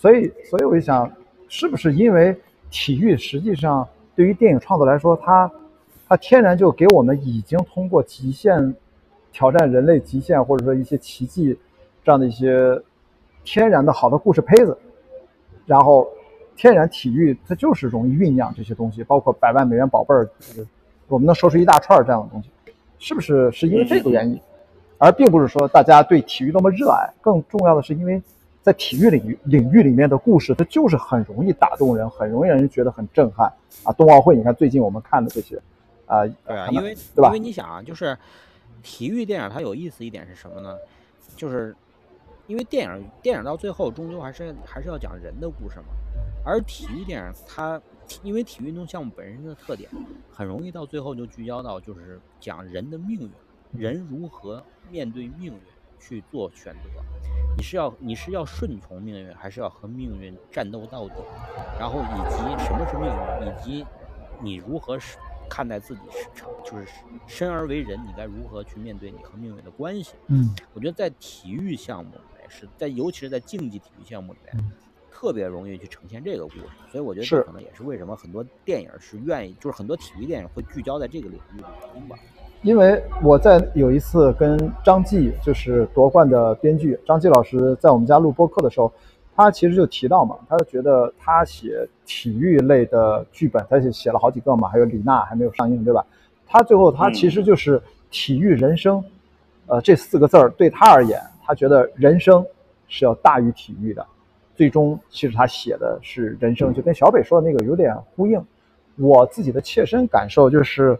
[0.00, 1.12] 所以，所以我就想，
[1.46, 2.34] 是不是因为
[2.70, 5.50] 体育实际上对于电影创作来说，它
[6.08, 8.74] 它天然就给我们已经通过极限
[9.30, 11.54] 挑战人类极限，或者说一些奇迹
[12.02, 12.80] 这样的一些
[13.44, 14.74] 天然的好的故事胚子，
[15.66, 16.08] 然后
[16.56, 20.66] 天然体育它就是容易酝酿这些东西，包括百万美元宝贝儿，就是
[21.08, 22.48] 我们能说出一大串儿这样的东西，
[22.98, 24.40] 是不是是因为这个原因？
[24.96, 28.22] 而并不是说大家对体育多么热爱，更重要的是因为
[28.62, 33.50] 在体育领域领域里面的故事，它就是很容易打动人，很容易让人觉得很震撼
[33.84, 33.92] 啊！
[33.92, 35.56] 冬奥会，你看最近我们看的这些，
[36.06, 38.16] 啊，对啊，因为对吧因为你想啊，就是
[38.82, 40.76] 体育电影它有意思一点是什么呢？
[41.36, 41.74] 就是
[42.46, 45.86] 因为电影电影到最后终究还是还是要讲人的故事嘛，
[46.44, 47.80] 而体育电影它
[48.22, 49.88] 因为体育运动项目本身的特点，
[50.30, 53.20] 很容易到最后就聚焦到就是讲人的命
[53.72, 55.52] 运，人如何面对命运
[55.98, 56.90] 去做选择。
[57.60, 61.16] 你是要你是要顺从命运，还是要和命运战斗到底？
[61.78, 63.86] 然后以及什么是命运，以及
[64.40, 66.88] 你如何是看待自己是成就是
[67.26, 70.14] 生而为人，你该如何去面对你和命运的关系？
[70.28, 74.64] 嗯我觉得在体育项目里面是在，尤其是在竞技体育项目里面，
[75.20, 76.60] 特别容易去呈现这个故事。
[76.90, 82.16] 所以我觉得这可能也是为什么很多电影是愿意，就是很多体育电影会聚焦在这个领域的原因吧。
[82.62, 88.90] 因为我在有一次跟张继，就是夺冠的编剧张继老师，在我们家录播客的时候，
[89.36, 96.02] 他其实就提到嘛，他就觉得他写体育类的剧本，他也写了好几个嘛，还有李娜还没有上映，对吧？
[96.46, 99.04] 他最后他其实就是体育人生，
[99.66, 102.42] 呃，这四个字儿对他而言，他觉得人生
[102.88, 104.06] 是要大于体育的。
[104.60, 108.38] 最终，其实他写的是人生，就跟小北说的那个有点呼应。
[108.96, 110.98] 我自己的切身感受就是，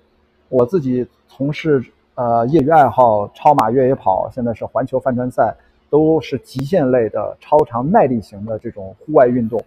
[0.49, 5.55] 我自己从事呃业余爱好，超马越野跑，现在是环球帆船赛，
[5.91, 9.63] 都是极限类的超长耐力型的这种户外运动，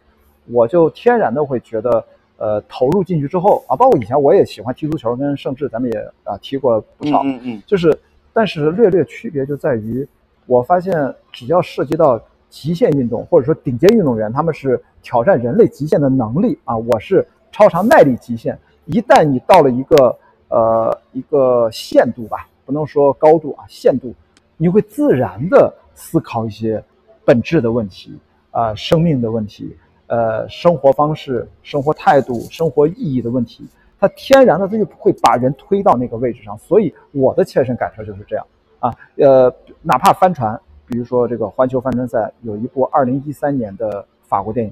[0.48, 2.04] 我就天然的会觉得，
[2.38, 7.96] 呃，投入进去之后啊，包括以前我也喜欢踢足球，跟盛志咱们也啊踢过不少，嗯嗯就是，
[8.34, 10.08] 但是略略区别就在于，
[10.48, 12.20] 我发现只要涉及到
[12.54, 18.56] 极限运动，或者说顶尖运动员，他们是挑战人类极限的能力啊，我是超长耐力极限。
[18.86, 20.16] 一旦你到了一个
[20.50, 24.14] 呃一个限度吧，不能说高度啊，限度，
[24.56, 26.82] 你会自然的思考一些
[27.26, 28.20] 本质的问题
[28.52, 29.76] 啊、生命的问题，
[30.06, 33.68] 呃，生活方式、生活态度、生活意义的问题。
[34.00, 38.46] 它天然的它就不会把人推到那个位置上，所以我的切身感受就是这样
[38.78, 40.60] 啊，呃，哪怕帆船，
[40.94, 44.72] 比如说这个环球帆船赛有一部二零一三年的法国电影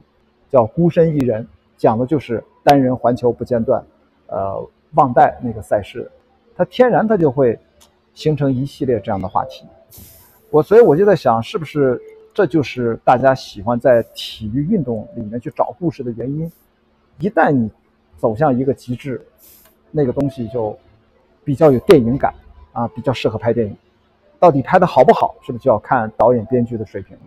[0.52, 1.44] 叫《孤身一人》，
[1.78, 3.84] 讲的就是单人环球不间断，
[4.28, 6.12] 呃，忘带那个赛事，
[6.56, 7.58] 它天然它就会
[8.14, 9.66] 形成一系列这样的话题。
[10.52, 12.00] 我所以我就在想，是不是
[12.36, 16.52] 这就是大家喜欢在体育运动里面去找故事的原因？
[17.18, 17.68] 一旦你
[18.16, 19.20] 走向一个极致，
[19.90, 20.78] 那个东西就
[21.44, 22.32] 比较有电影感
[22.74, 23.76] 啊，比较适合拍电影。
[24.42, 27.22] 到底拍的好不好，是不是就要看导演、编剧的水平了？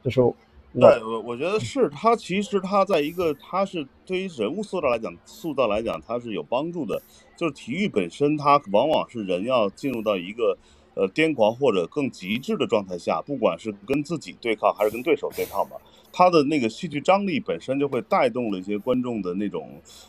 [0.00, 0.32] 这是我
[0.78, 7.02] 对，我我觉得是他，其实他在一个，他是对于人物塑造来讲，塑造来讲，他是有帮助的。
[7.36, 10.56] 就是体育本身，它往往是人要进入到一个
[10.94, 15.76] 呃癫狂或者更极致的状态下，不管是跟自己对抗还是跟对手对抗吧，
[16.12, 19.68] 他的那个戏剧张力本身就会带动了一些观众的那种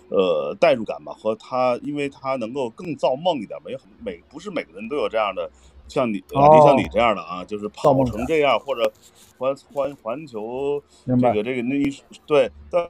[0.09, 5.49] 呃代入感吧，和他，因为他能够更造梦一点吧，也很每不是每个人都有这样的。
[5.87, 8.91] 像你，呃，哦像你这样的啊，就是跑梦成这样，或者
[9.37, 11.93] 环环环球这个这个那一
[12.25, 12.87] 对，但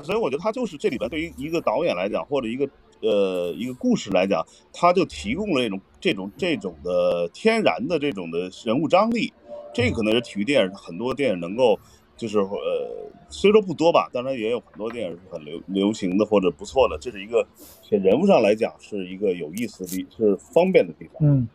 [0.00, 2.68] 所以我觉得他就是这里边对于一个导演来讲，或者一个
[3.00, 9.32] 呃一个故事来讲，他就提供了这种这种这种的天然的这种的人物张力，
[9.72, 11.78] 这可能是体育电影很多电影能够
[12.16, 17.46] 就是呃虽说不多吧，当然也有很多电影是很流流行的或者不错的，这是一个
[17.88, 21.14] 在人物上来讲是一个有意思的是方便的地方。
[21.20, 21.48] 嗯，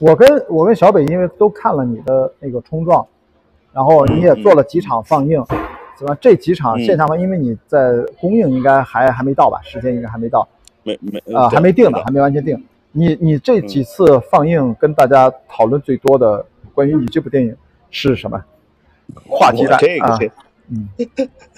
[0.00, 3.04] 我跟我跟小北因为都看了你的那个冲撞，
[3.72, 5.42] 然后你也做了几场放映，
[5.98, 6.16] 对吧？
[6.20, 9.60] 这几场嗯线下放，因为你在公映应该还还没到吧？
[9.64, 10.46] 时间应该还没到
[10.84, 12.62] 没没啊、对还没定呢，还没完全定。
[12.92, 16.44] 你你这几次放映跟大家讨论最多的
[16.74, 17.56] 关于你这部电影
[17.90, 18.40] 是什么
[19.28, 20.16] 话题的啊？
[20.68, 20.88] 嗯，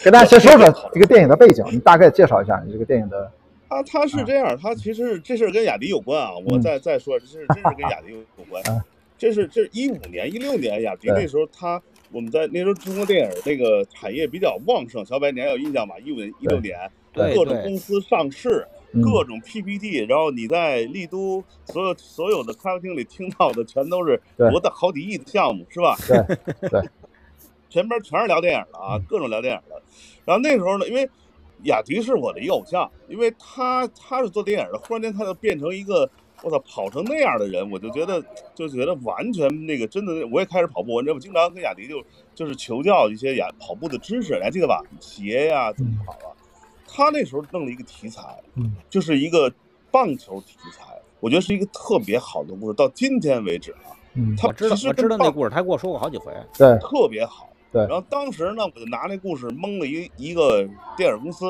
[0.03, 3.31] 跟大家先说说这个电影的背景，你大概介绍一下你这个电影的。
[3.71, 6.33] 他他是这样，他其实这事儿跟雅迪有关啊。
[6.35, 8.85] 我嗯再再说，这是真是跟雅迪有关啊。
[9.17, 11.81] 这是这一五年、一六年，雅迪那时候他
[12.11, 15.95] 我们在那时候中国电影那个产业比较旺盛，小白你还有印象吧？
[16.01, 16.77] 一五年、一六年，
[17.13, 25.97] 各种公司上市，嗯各种 PPT，然后你在丽都所有所有的咖啡厅里听到的全都是对多大好几亿的项目，是吧？
[26.09, 26.81] 对对，
[27.69, 29.81] 前边全是聊电影的啊，各种聊电影的。
[30.25, 31.07] 然后那时候呢，因为
[31.65, 36.09] 雅迪是我的一个偶像，因为他他是做电影的，忽然间他就变成一个
[36.43, 38.23] 我操跑成那样的人，我就觉得
[38.55, 42.03] 就觉得完全那个真的，我也开始跑步，你知道我经常跟雅迪就
[42.35, 44.83] 就是求教一些雅跑步的知识，你还记得吧？
[45.01, 46.33] 鞋呀怎么跑啊？
[46.87, 48.23] 他那时候弄了一个题材，
[48.55, 49.53] 嗯，就是一个
[49.91, 50.87] 棒球题材，
[51.21, 56.33] 我觉得是一个特别好的故事，到今天为止啊，嗯，他我知道我知道那故事，他给我说过好几回。
[56.57, 57.50] 对，特别好。
[57.73, 61.47] 对然后当时呢，我就拿那故事蒙了一一个电影公司，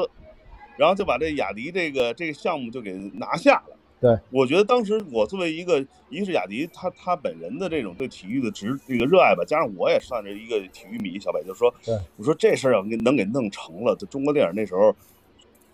[0.76, 3.76] 然后就把这雅迪这个这个项目就给拿下了。
[4.00, 5.78] 对，我觉得当时我作为一个，
[6.08, 14.96] 一个是雅迪他他本人的这种对体育的执这个热爱吧，加上我也算是一个体育迷，小北就说对，我说这事儿要给能给弄成了，这中国电影那时候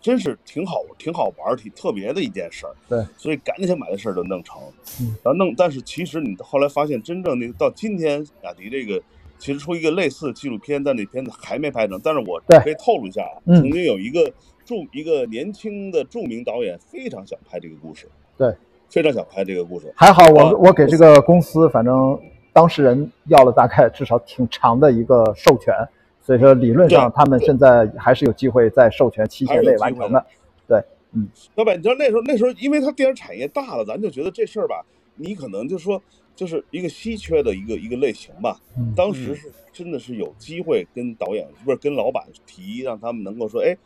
[0.00, 2.74] 真是挺好挺好玩儿挺特别的一件事儿。
[2.88, 4.60] 对，所以赶紧把这事儿就弄成。
[5.00, 9.00] 嗯，然后弄，但是其实你后来发现，真正那个到今天，雅迪这个
[9.38, 12.00] 其实出一个类似的纪录片，但那片子还没拍成。
[12.02, 14.24] 但是我对可以透露一下啊，嗯曾经有一个
[14.64, 18.54] 著一个年轻的著名导演非常想拍这个故事，对，
[18.88, 19.92] 非常想拍这个故事。
[19.96, 22.18] 还好我啊我给这个公司反正
[22.52, 25.74] 当事人要了大概至少挺长的一个授权，
[26.20, 30.24] 所以说理论上他们现在还是有机会在授权期限内完成的。
[30.66, 34.84] 对，嗯老板，你知道那时候那时候，因为他电影产业大了，咱就觉得这事儿吧，
[35.16, 36.02] 你可能就说
[36.36, 38.60] 就是一个稀缺的一个一个类型吧。
[38.78, 43.76] 嗯当时是真的是有机会跟导演不是跟老板提，让他们能够说，哎，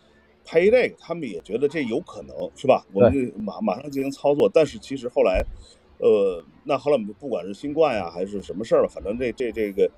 [0.45, 2.85] 拍一这个，他们也觉得这有可能是吧？
[2.93, 4.51] 我们就马马上进行操作。
[4.53, 5.43] 但是其实后来，
[5.99, 9.91] 呃，那后来我们不管是新冠呀、还是什么事儿吧，反正这这这个，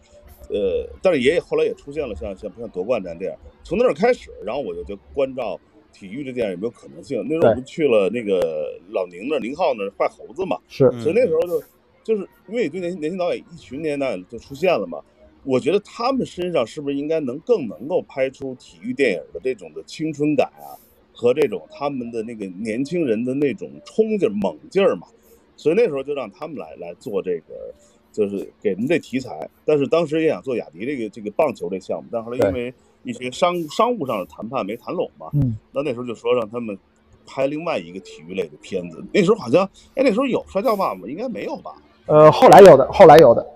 [0.49, 3.37] 呃，但是也后来也出现了像像像夺冠战这样。
[3.63, 5.61] 从那儿开始，然后我就就关照
[5.93, 7.23] 体育这电影有没有可能性。
[7.29, 11.63] 那时候我们去了那个老宁那儿，宁浩那儿坏猴子嘛，是，嗯所以那时候就
[12.03, 15.01] 就是因为对年轻年轻导演一群年轻导演就出现了嘛，
[15.45, 20.79] 我觉得他们身上是不是应该能更能够拍出体育电影的这种的青春感啊，
[21.13, 25.07] 和这种他们的那个年轻人的那种冲劲儿猛劲儿嘛，
[25.57, 27.75] 所以那时候就让他们来来做这个。
[28.13, 36.79] 就是给人这题材，但是当时也想做雅迪这个这个棒球这项目，但后来因为一些商商务上的谈判没谈拢嘛，嗯，那那时候就说让他们
[37.25, 39.03] 拍另外一个体育类的片子。
[39.15, 39.65] 那时候好像，
[39.95, 41.09] 哎，那时候有《摔跤吧》吗？
[41.09, 41.75] 应该没有吧？
[42.07, 43.47] 呃，后来有的，后来有的，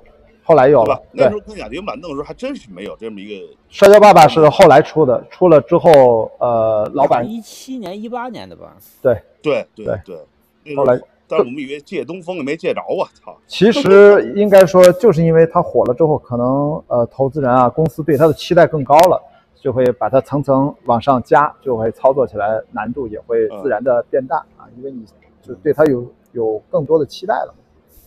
[0.42, 1.00] 后来有了？。
[1.12, 3.46] 那时，候跟雅迪满弄的时候，还真是没有这么一个。
[3.68, 8.76] 摔跤爸爸是后来出的，出了之后，呃，老板一七年、一八年的吧？
[9.02, 10.74] 对对对对。
[10.76, 10.98] 后来，
[11.28, 13.06] 但是我们以为借东风也没借着啊！
[13.14, 19.20] 操，其实应该说，就是因为他火了之后，可能呃，投资人啊、公司对他的期待更高了，
[19.60, 25.04] 就会把它层层往上加，就会操作起来难度也会自然的变大啊，因为你
[25.42, 27.54] 就对他有有更多的期待了，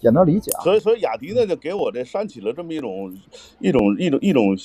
[0.01, 0.61] 也能理解啊。
[0.63, 3.15] 所以所以雅迪呢，就给我这煽起了这么一种
[3.59, 4.55] 一种一种一种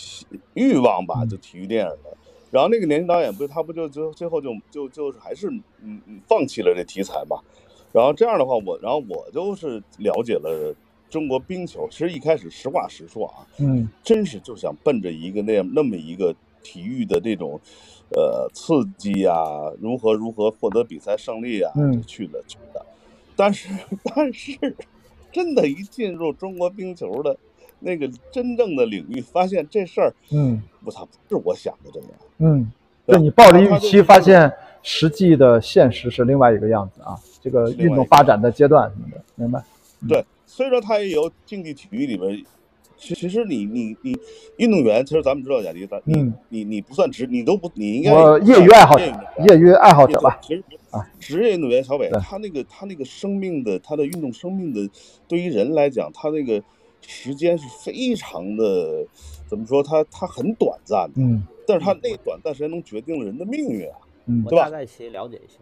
[0.54, 2.16] 欲望吧，就体育电影的。
[2.50, 5.48] 然后那个年轻导演不，他不就就最后就就就是还是
[5.82, 7.38] 嗯嗯放弃了这题材嘛。
[7.92, 10.74] 然后这样的话，我然后我就是了解了
[11.10, 11.88] 中国冰球。
[11.90, 17.60] 其实一开始实话实说啊，嗯真是就想奔着一个那样那么一个体育的这种，
[18.10, 19.34] 呃，刺激呀、
[19.80, 22.84] 如何如何获得比赛胜利啊，嗯去了去的。
[23.36, 23.68] 但是
[24.04, 24.76] 但是，
[25.34, 27.36] 真的，一进入中国冰球的
[27.80, 32.08] 那个真正的领域，发现这事儿，嗯我操，不是我想的这样。
[32.38, 32.70] 嗯，
[33.04, 34.50] 对你抱着预期，发现
[34.82, 37.18] 实际的现实是另外一个样子啊。
[37.42, 39.62] 这个运动发展的阶段什么的，明白？
[40.08, 42.44] 对，虽说它也有竞技体育里边，
[43.04, 44.16] 其其实你你你
[44.56, 49.04] 运动员，其实咱们知道雅迪，咱你、嗯你你不算职，你都不，你应该业余爱好者
[49.46, 50.38] 业余爱好者吧。
[50.40, 54.90] 其实啊职业运动员小北，对他那个他那个生命的，他的运动生命的，
[55.28, 56.62] 对于人来讲，他那个
[57.02, 59.06] 时间是非常的，
[59.46, 59.82] 怎么说？
[59.82, 65.58] 他他很短暂的，嗯但是他那短暂时间能决定了人的命运啊，嗯对吧大概其了解一下。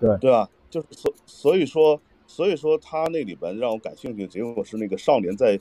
[0.00, 0.48] 对对吧？
[0.70, 5.60] 就是所所以说，所以说他那里边让我感兴趣的结果是那个少年在。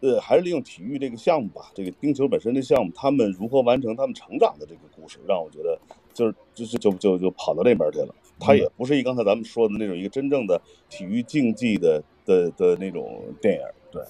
[0.00, 5.78] 呃，还是利用体育这个项目吧，这个冰球本身的项目，他们如何完成他们成长的这个故事，让我觉得
[6.12, 8.14] 就是就是就就就跑到那边去了。
[8.38, 14.02] 他也不是一刚才咱们说的那种一个真正的体育竞技的的的那种电影，对，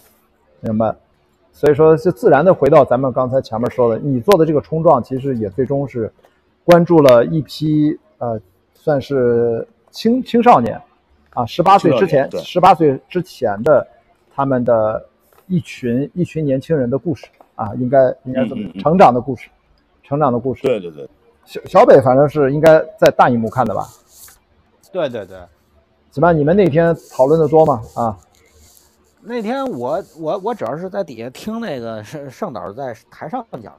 [0.61, 0.95] 明白。
[1.52, 6.12] 所以说，就自然的回到咱们刚才前面说的，你做的这个冲撞，其实也最终是
[6.64, 8.38] 关注了一批呃，
[8.75, 10.78] 算是青青少年
[11.30, 13.87] 啊，十八岁之前，对十八岁之前的
[14.35, 15.09] 他们的
[15.46, 19.48] 一群一群年轻人的故事啊，应该应该怎么嗯嗯嗯成长的故事，
[20.02, 20.62] 成长的故事。
[20.62, 21.08] 对对对，
[21.44, 23.86] 小小北反正是应该在大荧幕看的吧？
[24.92, 25.38] 对对对，
[26.10, 26.38] 怎么样？
[26.38, 27.82] 你们那天讨论的多吗？
[27.94, 28.18] 啊，
[29.20, 33.76] 那天我我我主要是在底下听那个盛盛导在台上讲，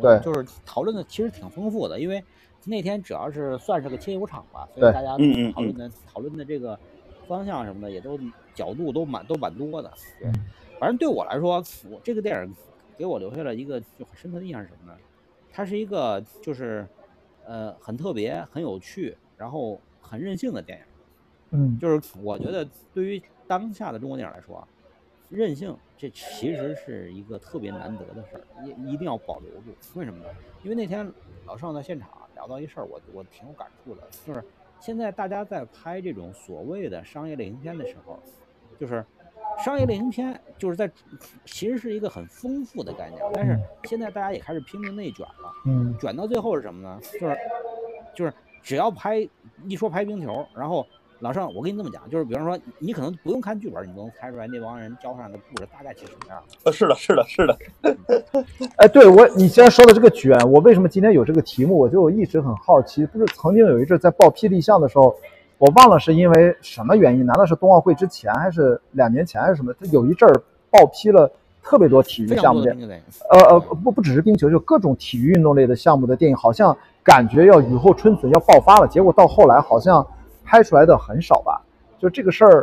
[0.00, 2.22] 对就是讨论的其实挺丰富的，因为
[2.64, 5.10] 那天主要是算是个亲友场吧，所对以大家
[5.52, 6.78] 讨论的讨论的这个
[7.28, 8.18] 方向什么的也都
[8.54, 9.90] 角度都蛮都蛮多的。
[10.20, 10.32] 对，
[10.78, 12.54] 反正对我来说，我这个电影
[12.96, 14.98] 给我留下了一个就很深刻的印象是什么呢？
[15.50, 16.86] 它是一个就是
[17.46, 20.84] 呃很特别、很有趣，然后很任性的电影。
[21.56, 24.68] 嗯就是我觉得对于当下的中国电影来说啊，
[25.28, 29.72] 任性这其实是一个特别难得的事儿，一一定要保留住。
[29.94, 30.28] 为什么呢？
[30.64, 31.08] 因为那天
[31.46, 34.42] 老尚在现场聊到一事儿，我我挺有感触的，就是
[34.80, 38.18] 现在大家在拍这种所谓的商业类型片的时候，
[38.80, 39.04] 就是
[39.62, 40.90] 商业类型片就是在
[41.44, 45.52] 其实是一个很丰富的概念，但是现在大家也开始拼命内卷了。
[45.66, 46.98] 嗯卷到最后是什么呢？
[47.20, 47.36] 就是
[48.14, 48.32] 就是
[48.62, 49.28] 只要拍
[49.66, 50.86] 一说拍冰球，然后
[51.20, 56.42] 老盛，我跟你这么讲，就是比方说你可能不用看剧本，你都能猜出来那帮人交上的故事大概是什么样。
[56.64, 57.58] 呃，是的，是的，是的，
[58.76, 61.78] 哎，对我，你既然说的这个卷，我为什么今天有这个题目？
[61.78, 65.16] 我就一直很好奇，不是曾经有一阵在报霹雳项的时候，
[65.58, 69.72] 我忘了是因为什么原因，难道是冬奥会之前，还是两年前，还是什么？
[69.74, 71.30] 他有一阵儿报批了
[71.62, 72.74] 特别多体育项目的
[73.30, 80.06] 呃呃，不不只是冰球，就各种体育运动类的项目的电影，好像感觉要雨后春笋要爆发了，结果到后来好像
[80.44, 81.62] 拍出来的很少吧？
[81.98, 82.62] 就这个事儿，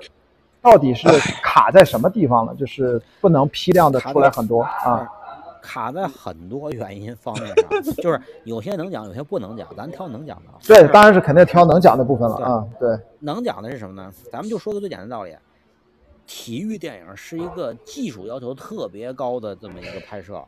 [0.61, 1.07] 到底是
[1.41, 2.53] 卡在什么地方了？
[2.55, 5.09] 就是不能批量的出来很多啊。
[5.61, 10.57] 卡在很多原因方面上，就是有些能讲，有些不能讲，咱挑能讲的啊。
[10.65, 12.67] 对，当然是肯定挑能讲的部分了啊。
[12.79, 14.11] 对，能讲的是什么呢？
[14.31, 15.35] 咱们就说个最简单的道理，
[16.25, 20.43] 体育电影是一个技术要求特别高的这么一个拍摄。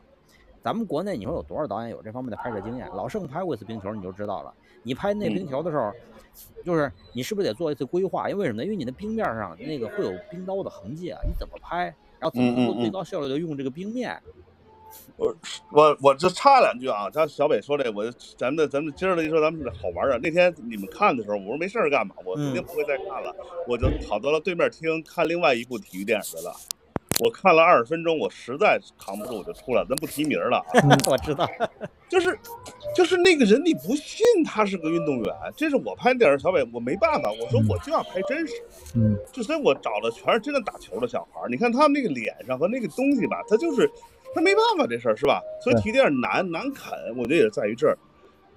[0.62, 2.88] 咱们国内你说有多少导演有这方面的拍摄经验？
[2.94, 4.52] 老盛拍过一次冰球，你就知道了。
[4.82, 5.92] 你拍那冰球的时候，
[6.64, 8.28] 就是你是不是得做一次规划？
[8.28, 8.64] 因为什么呢？
[8.64, 11.94] 因为你的冰面上那个会有冰刀的痕迹啊，你怎么拍？
[12.18, 14.18] 然后怎么能够最高效率的用这个冰面？
[15.16, 15.34] 我
[15.70, 18.04] 我我这插两句啊，他小北说这，我
[18.36, 20.18] 咱们的咱们今儿的一说，咱们好玩啊。
[20.22, 23.34] 那天你们看的时候，我说没事儿干嘛，我肯定不会再看了，
[23.68, 26.52] 我就跑到了对面厅看另外一部体育电影去了。
[27.20, 29.86] 我看了二十分钟，我实在扛不住，我就出来了。
[29.88, 30.66] 咱不提名了啊，
[31.06, 31.48] 我知道，
[32.08, 32.36] 就是
[32.92, 38.54] 就是那个人，你不信他是个运动员，这是我拍电影，小北我没办法，我说我就要拍真实，
[38.96, 41.48] 嗯，就所以我找的全是真的打球的小孩儿。
[41.48, 43.88] 你看他们那个脸上和那个东西吧，他就是
[44.34, 45.40] 他没办法这事儿是吧？
[45.62, 47.96] 所以对体育难难啃，我觉得也是在于这儿。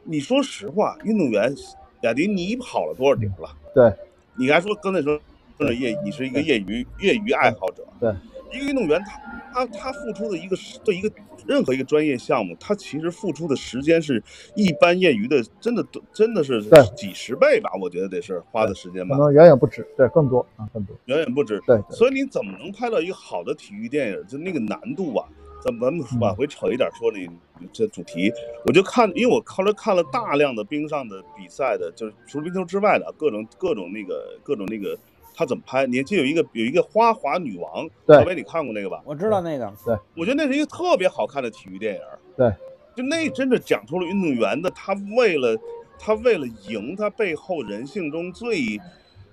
[0.03, 1.53] 你说实话，运动员
[2.01, 3.49] 雅迪，你跑了多少点了？
[3.75, 3.93] 对，
[4.37, 5.19] 你还说刚才说
[5.57, 8.13] 说业，你是一个业余业余爱好者，对，
[8.53, 10.55] 一个运动员他他他付出的一个
[10.85, 11.11] 对一个
[11.45, 14.23] 任何一个专业项目，他其实付出的时间是
[14.55, 16.61] 一般业余的真的都真的是
[16.95, 20.95] 几十倍吧，我觉得得是花的时间吧，可能远远不止，对，更多啊，更多。
[21.05, 21.61] 远远不止。
[21.65, 24.27] 对，对所以你怎么能拍到一个好的体育电影？
[24.27, 25.27] 就那个难度啊，
[25.63, 27.27] 咱咱们嗯往回扯一点说这
[27.73, 28.31] 这主题，
[28.65, 34.97] 我就看，因为我后来看了大量的冰上的比赛的，就是除了冰球之外的各种各种那个各种那个
[35.35, 35.85] 他怎么拍？
[35.87, 39.01] 你还记得有一个有一个花滑女王，对小北你看过那个吧？
[39.05, 42.01] 我知道那个，对我觉得那是一个特别好看的体育电影。
[42.35, 42.53] 对，
[42.95, 45.57] 就那真的讲出了运动员的他为了
[45.97, 48.79] 他为了赢，他背后人性中最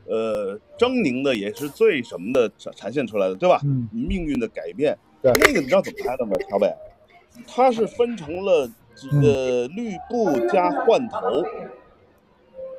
[0.06, 3.60] 呃狰狞的，也是最什么的展展现出来的，对吧？
[3.64, 4.96] 嗯，命运的改变。
[5.24, 6.32] 对那个你知道怎么拍的吗？
[6.50, 6.70] 乔北，
[7.46, 8.70] 它是分成了
[9.10, 11.42] 嗯呃绿布加换头，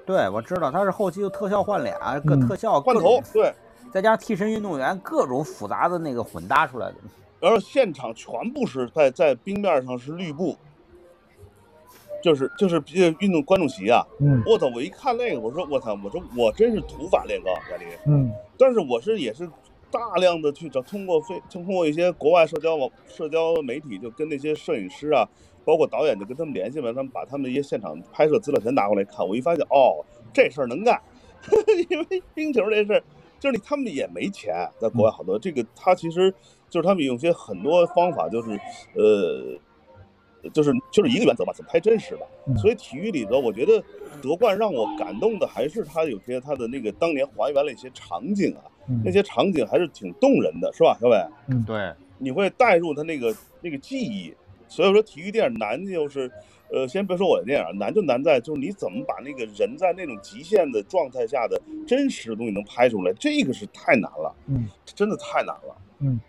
[0.06, 3.52] 对我知道，他是后期又特效换脸，各嗯特效换，头对。
[3.92, 6.96] 再加上替身运动员各种复杂的那个混搭出来的。
[7.40, 10.56] 然后现场全部是在在冰面上是绿布，
[12.22, 14.68] 就是就是呃运动观众席啊，嗯我操！
[14.76, 15.98] 我一看那个，我说我操！
[16.04, 17.88] 我说我真是土法炼钢，亚林。
[18.06, 19.50] 嗯但是我是也是
[19.92, 25.28] 大量的去找，通过非通过一些国外社交网社交媒体，就跟那些摄影师啊，
[25.64, 29.28] 包括导演，就跟他们联系嘛，他们把他们一些现场拍摄资料全拿过来看。
[29.28, 31.02] 我一发现，哦，这事儿能干，
[31.90, 33.04] 因为冰球这事儿，
[33.40, 36.34] 就是你他们也没钱，在国外好多这个他其实
[36.70, 38.52] 就是他们有些很多方法，就是
[38.96, 39.60] 呃。
[40.54, 42.22] 就是就是一个原则吧，怎么拍真实吧。
[42.46, 43.84] 嗯所以体育里头，我觉得
[44.22, 48.72] 夺冠让我感动的还是他有些他的那个当年还原了一些场景啊，嗯
[49.04, 51.18] 那些场景还是挺动人的，是吧，小伟？
[51.48, 54.34] 嗯对，你会带入他那个那个记忆。
[54.68, 56.30] 所以说，体育电影难就是，
[56.72, 65.76] 呃，先别说我的电影，难就难在就是你怎么把那个人在那种极限的状态下的真实的东西能拍出来，这个是太难了，嗯，真的太难了。
[66.00, 66.20] 嗯